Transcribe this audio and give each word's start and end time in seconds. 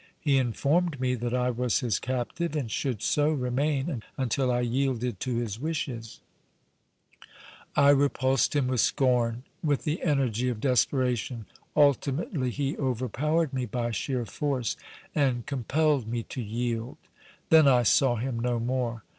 He 0.19 0.39
informed 0.39 0.99
me 0.99 1.13
that 1.13 1.31
I 1.35 1.51
was 1.51 1.81
his 1.81 1.99
captive 1.99 2.55
and 2.55 2.71
should 2.71 3.03
so 3.03 3.29
remain 3.29 4.01
until 4.17 4.51
I 4.51 4.61
yielded 4.61 5.19
to 5.19 5.35
his 5.35 5.59
wishes. 5.59 6.21
I 7.75 7.89
repulsed 7.91 8.55
him 8.55 8.67
with 8.67 8.81
scorn, 8.81 9.43
with 9.63 9.83
the 9.83 10.01
energy 10.01 10.49
of 10.49 10.59
desperation. 10.59 11.45
Ultimately 11.75 12.49
he 12.49 12.75
overpowered 12.77 13.53
me 13.53 13.67
by 13.67 13.91
sheer 13.91 14.25
force, 14.25 14.75
and 15.13 15.45
compelled 15.45 16.07
me 16.07 16.23
to 16.33 16.41
yield. 16.41 16.97
Then 17.51 17.67
I 17.67 17.83
saw 17.83 18.15
him 18.15 18.39
no 18.39 18.59
more. 18.59 19.03